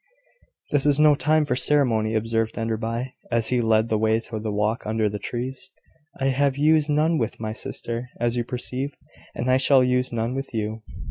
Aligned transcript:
"This 0.71 0.87
is 0.87 0.99
no 0.99 1.13
time 1.13 1.45
for 1.45 1.55
ceremony," 1.55 2.15
observed 2.15 2.57
Enderby, 2.57 3.13
as 3.29 3.49
he 3.49 3.61
led 3.61 3.89
the 3.89 3.99
way 3.99 4.19
to 4.21 4.39
the 4.39 4.51
walk 4.51 4.81
under 4.83 5.07
the 5.07 5.19
trees. 5.19 5.69
"I 6.19 6.29
have 6.29 6.57
used 6.57 6.89
none 6.89 7.19
with 7.19 7.39
my 7.39 7.53
sister, 7.53 8.09
as 8.19 8.35
you 8.35 8.43
perceive; 8.43 8.95
and 9.35 9.47
I 9.51 9.57
shall 9.57 9.83
use 9.83 10.11
none 10.11 10.33
with 10.33 10.55
you." 10.55 10.81